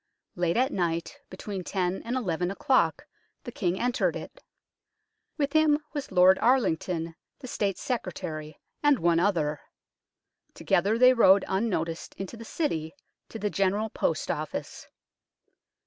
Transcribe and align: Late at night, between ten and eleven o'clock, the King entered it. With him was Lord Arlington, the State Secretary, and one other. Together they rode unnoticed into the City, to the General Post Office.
Late 0.35 0.57
at 0.57 0.73
night, 0.73 1.19
between 1.29 1.63
ten 1.63 2.01
and 2.01 2.15
eleven 2.15 2.49
o'clock, 2.49 3.05
the 3.43 3.51
King 3.51 3.79
entered 3.79 4.15
it. 4.15 4.41
With 5.37 5.53
him 5.53 5.77
was 5.93 6.11
Lord 6.11 6.39
Arlington, 6.39 7.13
the 7.37 7.47
State 7.47 7.77
Secretary, 7.77 8.57
and 8.81 8.97
one 8.97 9.19
other. 9.19 9.61
Together 10.55 10.97
they 10.97 11.13
rode 11.13 11.45
unnoticed 11.47 12.15
into 12.15 12.35
the 12.35 12.43
City, 12.45 12.95
to 13.29 13.37
the 13.37 13.51
General 13.51 13.91
Post 13.91 14.31
Office. 14.31 14.87